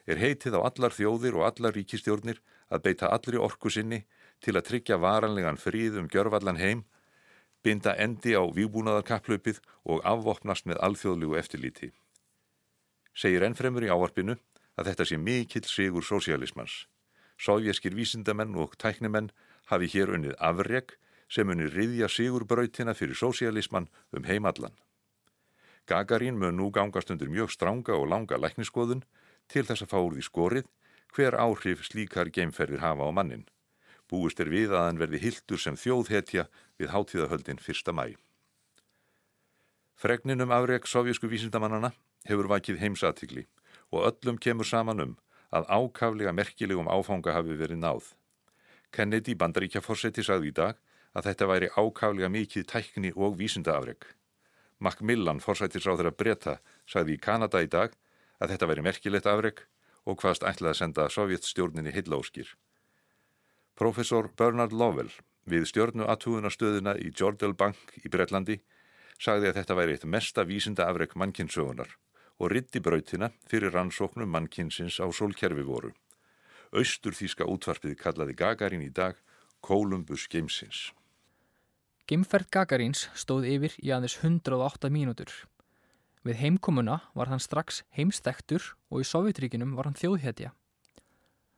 Er 0.07 0.19
heitið 0.19 0.59
á 0.59 0.61
allar 0.67 0.95
þjóðir 0.95 1.37
og 1.39 1.47
allar 1.47 1.77
ríkistjórnir 1.77 2.41
að 2.73 2.83
beita 2.87 3.11
allri 3.15 3.39
orku 3.39 3.71
sinni 3.71 4.03
til 4.43 4.57
að 4.57 4.67
tryggja 4.71 4.99
varanlegan 4.99 5.61
fríð 5.61 6.01
um 6.01 6.09
gjörvallan 6.11 6.59
heim, 6.59 6.85
binda 7.63 7.95
endi 7.95 8.35
á 8.35 8.43
výbúnaðarkaplaupið 8.43 9.61
og 9.87 10.03
afvopnast 10.03 10.67
með 10.67 10.81
alþjóðlegu 10.83 11.39
eftirlíti. 11.39 11.93
Segir 13.15 13.45
ennfremur 13.47 13.87
í 13.87 13.93
ávarpinu 13.93 14.39
að 14.75 14.91
þetta 14.91 15.07
sé 15.07 15.19
mikill 15.21 15.69
sigur 15.69 16.03
sósialismans. 16.03 16.87
Sovjaskir 17.39 17.95
vísindamenn 17.95 18.57
og 18.59 18.75
tæknimenn 18.83 19.31
hafi 19.71 19.91
hér 19.95 20.15
unnið 20.17 20.35
afreg 20.41 20.97
sem 21.33 21.49
unni 21.49 21.69
riðja 21.71 22.09
sigurbrautina 22.11 22.95
fyrir 22.99 23.17
sósialismann 23.17 23.89
um 24.13 24.27
heimallan. 24.27 24.75
Gagarín 25.87 26.39
mun 26.39 26.59
nú 26.59 26.71
gangast 26.71 27.11
undir 27.11 27.31
mjög 27.31 27.51
stránga 27.55 27.95
og 27.99 28.09
langa 28.11 28.39
lækniskoðun 28.39 29.03
til 29.49 29.65
þess 29.67 29.85
að 29.87 29.93
fá 29.93 29.99
úr 30.01 30.17
því 30.17 30.27
skorið 30.29 30.69
hver 31.13 31.37
áhrif 31.37 31.85
slíkar 31.87 32.31
geimferðir 32.33 32.83
hafa 32.83 33.09
á 33.09 33.11
mannin. 33.13 33.47
Búist 34.09 34.41
er 34.41 34.51
við 34.53 34.73
að 34.73 34.87
hann 34.87 35.01
verði 35.01 35.23
hildur 35.23 35.61
sem 35.61 35.77
þjóðhetja 35.77 36.47
við 36.81 36.93
hátíðahöldin 36.93 37.61
1. 37.61 37.93
mæ. 37.97 38.13
Fregninum 39.97 40.53
afreg 40.53 40.89
sovjísku 40.89 41.29
vísindamannana 41.31 41.93
hefur 42.29 42.49
vakið 42.51 42.81
heimsatikli 42.83 43.47
og 43.93 44.09
öllum 44.09 44.41
kemur 44.41 44.69
saman 44.69 45.05
um 45.05 45.13
að 45.53 45.69
ákaflega 45.69 46.33
merkilegum 46.33 46.89
áfanga 46.89 47.37
hafi 47.37 47.57
verið 47.61 47.81
náð. 47.81 48.09
Kennedy 48.93 49.37
bandaríkjaforsetti 49.39 50.25
sagði 50.25 50.51
í 50.53 50.57
dag 50.57 50.81
að 51.13 51.29
þetta 51.29 51.49
væri 51.49 51.71
ákaflega 51.77 52.33
mikið 52.33 52.69
tækni 52.73 53.13
og 53.17 53.37
vísindaafreg. 53.41 54.05
Macmillan, 54.83 55.41
forsættisráður 55.41 56.11
að 56.11 56.19
breyta, 56.19 56.55
sagði 56.89 57.17
í 57.17 57.21
Kanada 57.23 57.63
í 57.63 57.69
dag 57.71 57.95
að 58.43 58.55
þetta 58.55 58.69
væri 58.71 58.85
merkilegt 58.87 59.31
afreg 59.31 59.65
og 60.05 60.19
hvaðst 60.19 60.45
ætlaði 60.47 60.73
að 60.75 60.81
senda 60.81 61.09
sovjetstjórninni 61.15 61.95
hillóskir. 61.95 62.49
Professor 63.79 64.29
Bernard 64.37 64.75
Lovell 64.75 65.11
við 65.49 65.67
stjórnu 65.71 66.07
aðtúðunastöðuna 66.11 66.97
í 67.03 67.11
Jordal 67.19 67.55
Bank 67.59 67.97
í 68.03 68.11
Breitlandi 68.11 68.61
sagði 69.23 69.51
að 69.51 69.61
þetta 69.61 69.77
væri 69.79 69.97
eitt 69.97 70.07
mesta 70.07 70.45
vísindaafreg 70.47 71.15
mannkynnssögunar 71.19 71.91
og 72.43 72.51
ritti 72.51 72.83
brautina 72.83 73.31
fyrir 73.51 73.75
rannsóknum 73.75 74.31
mannkinnsins 74.31 74.99
á 74.99 75.07
sólkerfi 75.15 75.63
voru. 75.67 75.93
Östur 76.73 77.15
þýska 77.15 77.47
útvarpið 77.47 77.99
kallaði 78.01 78.35
Gagarin 78.39 78.83
í 78.83 78.91
dag 78.91 79.19
Kolumbus 79.63 80.27
Geimsins. 80.33 80.91
Geimferð 82.09 82.49
Gagarins 82.51 83.07
stóð 83.15 83.47
yfir 83.47 83.77
í 83.79 83.93
aðeins 83.95 84.19
108 84.19 84.91
mínútur. 84.91 85.31
Við 86.23 86.39
heimkomuna 86.39 87.01
var 87.19 87.33
hann 87.33 87.43
strax 87.43 87.83
heimstektur 87.97 88.63
og 88.95 89.03
í 89.03 89.07
Sovjetríkinum 89.07 89.75
var 89.75 89.89
hann 89.89 89.99
þjóðhetja. 89.99 90.53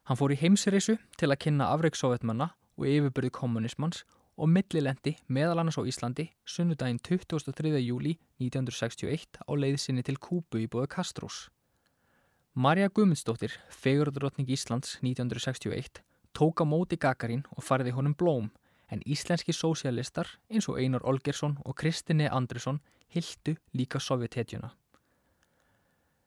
Hann 0.08 0.18
fór 0.20 0.32
í 0.32 0.38
heimsreisu 0.40 0.96
til 1.20 1.28
að 1.28 1.40
kynna 1.44 1.68
afreiksovjetmanna 1.74 2.50
og 2.80 2.86
yfirbyrði 2.88 3.32
kommunismans 3.36 4.02
og 4.40 4.48
millilendi 4.50 5.14
meðal 5.28 5.60
annars 5.60 5.76
á 5.76 5.84
Íslandi 5.84 6.30
sunnudaginn 6.48 6.98
23. 7.04 7.76
júli 7.84 8.16
1961 8.40 9.44
á 9.44 9.52
leiðsynni 9.52 10.04
til 10.04 10.16
Kúbu 10.16 10.64
í 10.64 10.66
bóðu 10.68 10.88
Kastrós. 10.96 11.48
Marja 12.54 12.88
Gumundsdóttir, 12.88 13.52
fegurðurotning 13.68 14.48
Íslands 14.48 14.96
1961, 15.02 16.00
tók 16.32 16.62
á 16.62 16.64
móti 16.64 16.96
Gagarin 16.96 17.44
og 17.52 17.64
farði 17.66 17.94
honum 17.94 18.14
blóm 18.14 18.50
en 18.88 19.02
íslenski 19.04 19.52
sósialistar 19.52 20.28
eins 20.50 20.68
og 20.70 20.78
Einar 20.80 21.04
Olgersson 21.04 21.58
og 21.64 21.76
Kristinni 21.80 22.28
Andrisson 22.30 22.80
hildu 23.14 23.54
líka 23.72 24.00
sovjethetjuna. 24.02 24.72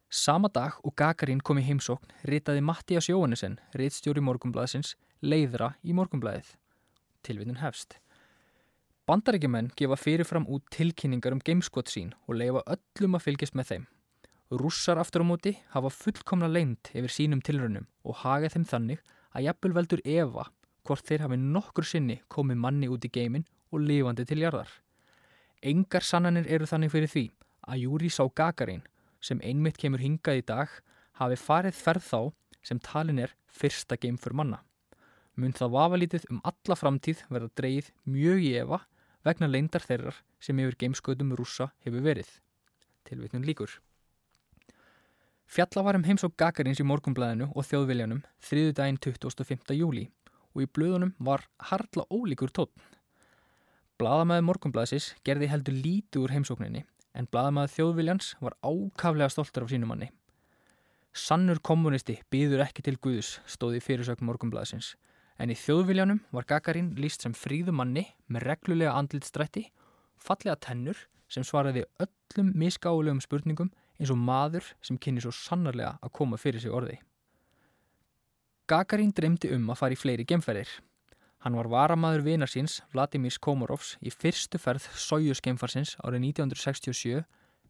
Sama 0.09 0.47
dag 0.47 0.77
og 0.87 0.95
Gagarin 0.95 1.41
kom 1.43 1.59
í 1.59 1.65
heimsókn 1.67 2.13
ritaði 2.29 2.63
Mattias 2.63 3.09
Jóhannesson, 3.11 3.57
reitstjóri 3.75 4.23
morgumblæðsins, 4.23 4.95
leiðra 5.21 5.73
í 5.83 5.95
morgumblæðið. 5.97 6.53
Tilvinnun 7.27 7.59
hefst. 7.59 7.97
Bandaríkjumenn 9.07 9.73
gefa 9.79 9.95
fyrirfram 9.99 10.47
út 10.51 10.63
tilkynningar 10.71 11.35
um 11.35 11.43
gameskot 11.43 11.91
sín 11.91 12.13
og 12.27 12.39
leifa 12.39 12.63
öllum 12.71 13.19
að 13.19 13.25
fylgjast 13.27 13.55
með 13.55 13.69
þeim. 13.71 13.85
Rússar 14.47 14.99
aftur 14.99 15.23
á 15.23 15.25
móti 15.27 15.53
hafa 15.73 15.91
fullkomna 15.91 16.47
leint 16.47 16.91
yfir 16.95 17.11
sínum 17.11 17.43
tilrönum 17.43 17.87
og 18.07 18.21
haga 18.23 18.51
þeim 18.51 18.67
þannig 18.67 19.03
að 19.35 19.49
jafnvel 19.49 19.75
veldur 19.75 20.03
Eva 20.07 20.47
hvort 20.87 21.07
þeir 21.07 21.25
hafi 21.25 21.39
nokkur 21.39 21.87
sinni 21.87 22.21
komið 22.31 22.61
manni 22.63 22.87
út 22.91 23.03
í 23.03 23.11
geimin 23.11 23.47
og 23.71 23.83
lifandi 23.83 24.23
til 24.27 24.39
jarðar. 24.45 24.71
Engar 25.61 26.05
sannanir 26.05 26.45
eru 26.53 26.67
þannig 26.69 26.91
fyrir 26.93 27.09
því 27.09 27.23
að 27.67 27.81
Júri 27.81 28.09
sá 28.13 28.23
Gagarin 28.29 28.83
sem 29.21 29.41
einmitt 29.41 29.79
kemur 29.81 30.03
hingað 30.03 30.41
í 30.41 30.45
dag 30.45 30.73
hafi 31.17 31.39
farið 31.41 31.79
ferð 31.79 32.05
þá 32.05 32.19
sem 32.61 32.79
talin 32.83 33.19
er 33.23 33.33
fyrsta 33.49 33.97
geim 33.97 34.19
fyrir 34.21 34.37
manna. 34.37 34.59
Mun 35.37 35.53
það 35.53 35.73
vafalítið 35.73 36.27
um 36.33 36.41
alla 36.45 36.77
framtíð 36.77 37.23
verða 37.29 37.49
dreyið 37.57 37.89
mjög 38.05 38.43
í 38.45 38.53
efa 38.61 38.79
vegna 39.25 39.49
leindar 39.49 39.85
þeirrar 39.85 40.21
sem 40.39 40.59
yfir 40.61 40.77
geimskötum 40.83 41.33
rúsa 41.37 41.71
hefur 41.85 42.05
verið. 42.05 42.29
Tilvitnum 43.07 43.45
líkur. 43.47 43.79
Fjalla 45.47 45.83
var 45.83 45.95
um 45.95 46.03
heims 46.03 46.25
og 46.27 46.35
Gagarins 46.37 46.81
í 46.83 46.85
morgumblæðinu 46.85 47.49
og 47.55 47.65
þjóðviljanum 47.65 48.21
þriðu 48.43 48.73
daginn 48.77 48.99
25. 49.01 49.73
júli 49.79 50.05
og 50.53 50.65
í 50.65 50.69
blöðunum 50.69 51.13
var 51.23 51.45
harla 51.69 52.05
ólíkur 52.11 52.51
tótt. 52.51 52.96
Blaðamæði 53.97 54.43
morgumblæðsis 54.45 55.05
gerði 55.25 55.47
heldur 55.49 55.73
lítið 55.73 56.21
úr 56.21 56.33
heimsókninni 56.35 56.83
en 57.17 57.27
blaðamæði 57.33 57.71
þjóðviljans 57.73 58.27
var 58.45 58.53
ákaflega 58.61 59.31
stoltur 59.33 59.65
af 59.65 59.71
sínum 59.71 59.89
manni. 59.89 60.11
Sannur 61.17 61.57
kommunisti 61.65 62.19
býður 62.29 62.61
ekki 62.67 62.85
til 62.85 62.99
Guðus 63.01 63.39
stóði 63.49 63.81
fyrirsögn 63.81 64.27
morgumblæðsins 64.29 64.91
en 65.41 65.49
í 65.49 65.57
þjóðviljanum 65.57 66.21
var 66.29 66.45
Gagarin 66.45 66.91
líst 67.01 67.25
sem 67.25 67.33
fríðumanni 67.33 68.05
með 68.29 68.45
reglulega 68.51 68.93
andlitstrætti, 68.99 69.65
fallega 70.21 70.59
tennur 70.61 71.01
sem 71.25 71.45
svaraði 71.45 71.87
öllum 71.97 72.53
misgáulegum 72.53 73.23
spurningum 73.25 73.73
eins 73.97 74.13
og 74.13 74.21
maður 74.21 74.75
sem 74.85 75.01
kynni 75.01 75.25
svo 75.25 75.33
sannarlega 75.33 75.95
að 76.05 76.13
koma 76.19 76.37
fyrir 76.37 76.61
sig 76.61 76.69
orði. 76.73 76.99
Gagarin 78.69 79.15
dreymdi 79.15 79.49
um 79.57 79.71
að 79.71 79.81
fara 79.81 79.97
í 79.97 79.99
fleiri 79.99 80.27
gemferðir. 80.27 80.69
Hann 81.47 81.55
var 81.55 81.69
varamaður 81.71 82.25
vinar 82.25 82.49
síns, 82.51 82.81
Vladimir 82.91 83.31
Komorovs, 83.39 83.93
í 84.03 84.11
fyrstu 84.11 84.59
ferð 84.59 84.83
Sojus 84.99 85.39
gemfarsins 85.39 85.93
árið 86.03 86.25
1967, 86.33 87.21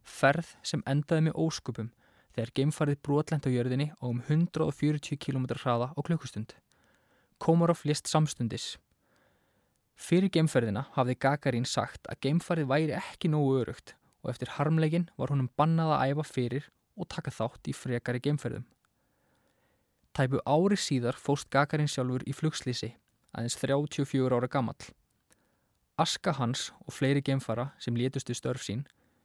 ferð 0.01 0.49
sem 0.65 0.81
endaði 0.89 1.27
með 1.27 1.37
óskupum 1.43 1.91
þegar 2.33 2.53
gemfarið 2.57 2.97
brotlend 3.05 3.45
á 3.45 3.53
jörðinni 3.53 3.87
á 4.01 4.09
um 4.09 4.23
140 4.25 5.21
km 5.21 5.45
hraða 5.61 5.91
á 5.93 5.99
klukkustund. 6.09 6.57
Komorov 7.37 7.85
list 7.85 8.09
samstundis. 8.09 8.79
Fyrir 9.93 10.33
gemferðina 10.33 10.87
hafði 10.97 11.19
Gagarin 11.21 11.69
sagt 11.69 12.09
að 12.09 12.23
gemfarið 12.25 12.73
væri 12.73 12.97
ekki 12.97 13.29
nógu 13.29 13.59
örugt 13.61 13.93
og 14.25 14.33
eftir 14.33 14.57
harmlegin 14.57 15.11
var 15.21 15.29
honum 15.29 15.53
bannað 15.53 15.99
að 15.99 16.15
æfa 16.15 16.31
fyrir 16.33 16.71
og 16.97 17.13
taka 17.13 17.29
þátt 17.29 17.69
í 17.69 17.77
frekari 17.77 18.25
gemferðum. 18.25 18.65
Tæpu 20.17 20.41
ári 20.49 20.81
síðar 20.81 21.13
fóst 21.13 21.53
Gagarin 21.53 21.93
sjálfur 21.93 22.25
í 22.25 22.33
flugslýsi, 22.33 22.97
aðeins 23.37 23.57
34 23.61 24.33
ára 24.33 24.49
gammal. 24.49 24.77
Aska 25.97 26.33
hans 26.37 26.71
og 26.85 26.93
fleiri 26.93 27.21
geimfara 27.21 27.71
sem 27.81 27.95
létustu 27.97 28.35
störf 28.37 28.65
sín 28.65 28.83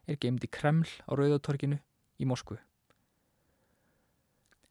er 0.09 0.18
geimt 0.20 0.44
í 0.44 0.51
Kreml 0.53 0.88
á 1.09 1.12
Rauðatorkinu 1.16 1.79
í 2.20 2.29
Moskvu. 2.29 2.59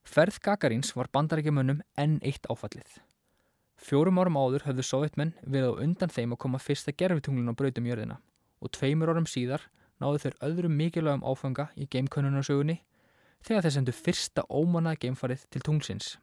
Ferð 0.01 0.39
Gagarins 0.41 0.95
var 0.97 1.11
bandarækjumönnum 1.13 1.81
enn 1.97 2.17
eitt 2.25 2.47
áfallið. 2.49 3.01
Fjórum 3.81 4.19
árum 4.21 4.37
áður 4.37 4.65
höfðu 4.67 4.85
sovjetmenn 4.85 5.35
við 5.41 5.69
á 5.69 5.71
undan 5.81 6.11
þeim 6.13 6.35
að 6.35 6.41
koma 6.43 6.61
fyrsta 6.61 6.93
gerfitunglun 6.93 7.53
á 7.53 7.57
brautum 7.57 7.87
jörðina 7.89 8.17
og 8.61 8.73
tveimur 8.77 9.09
árum 9.09 9.29
síðar 9.29 9.63
náðu 10.01 10.23
þeir 10.25 10.35
öðrum 10.47 10.75
mikilvægum 10.77 11.25
áfanga 11.25 11.69
í 11.77 11.87
geimkönnunarsögunni 11.89 12.81
þegar 13.45 13.65
þeir 13.65 13.75
sendu 13.77 13.95
fyrsta 13.95 14.45
ómanaða 14.49 15.01
geimfarið 15.05 15.45
til 15.49 15.63
tunglsins. 15.65 16.17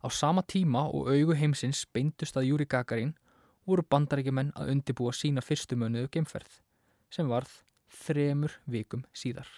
Á 0.00 0.08
sama 0.08 0.42
tíma 0.42 0.86
og 0.88 1.10
augu 1.12 1.36
heimsins 1.36 1.84
beindust 1.92 2.36
að 2.36 2.48
Júri 2.50 2.66
Gagarin 2.66 3.14
voru 3.68 3.84
bandarækjumenn 3.84 4.54
að 4.56 4.72
undibúa 4.74 5.12
sína 5.12 5.44
fyrstu 5.44 5.76
mönuðu 5.76 6.08
geimferð 6.16 6.60
sem 7.12 7.28
varð 7.28 7.52
þremur 8.04 8.54
vikum 8.66 9.04
síðar. 9.12 9.48